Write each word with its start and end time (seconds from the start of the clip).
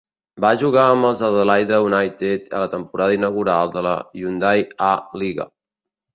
Va 0.43 0.49
jugar 0.59 0.85
amb 0.93 1.07
els 1.09 1.19
Adelaide 1.27 1.79
United 1.89 2.49
a 2.57 2.63
la 2.65 2.71
temporada 2.73 3.19
inaugural 3.19 3.71
de 3.77 3.85
la 3.89 3.93
Hyundai 4.23 4.67
A-League. 4.89 5.49